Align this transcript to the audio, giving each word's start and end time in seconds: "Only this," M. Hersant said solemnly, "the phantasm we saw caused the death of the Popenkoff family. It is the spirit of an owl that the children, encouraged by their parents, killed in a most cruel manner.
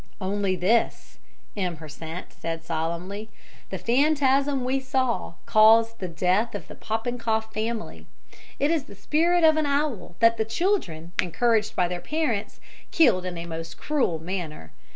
"Only 0.19 0.55
this," 0.55 1.19
M. 1.55 1.75
Hersant 1.75 2.33
said 2.33 2.63
solemnly, 2.63 3.29
"the 3.69 3.77
phantasm 3.77 4.65
we 4.65 4.79
saw 4.79 5.33
caused 5.45 5.99
the 5.99 6.07
death 6.07 6.55
of 6.55 6.67
the 6.67 6.73
Popenkoff 6.73 7.53
family. 7.53 8.07
It 8.57 8.71
is 8.71 8.85
the 8.85 8.95
spirit 8.95 9.43
of 9.43 9.57
an 9.57 9.67
owl 9.67 10.15
that 10.17 10.37
the 10.37 10.43
children, 10.45 11.11
encouraged 11.21 11.75
by 11.75 11.87
their 11.87 12.01
parents, 12.01 12.59
killed 12.89 13.27
in 13.27 13.37
a 13.37 13.45
most 13.45 13.77
cruel 13.77 14.17
manner. 14.17 14.71